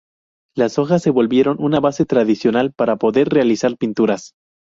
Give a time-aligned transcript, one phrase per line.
[0.57, 4.33] Las hojas se volvieron una base tradicional para poder realizar pinturas.